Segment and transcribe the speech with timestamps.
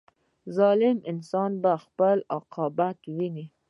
[0.57, 3.45] •ظالم انسان به خپل عاقبت ویني.